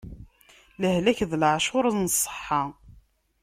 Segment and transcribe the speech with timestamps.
[0.81, 2.63] Lehlak d laɛcuṛ n ṣṣeḥḥa.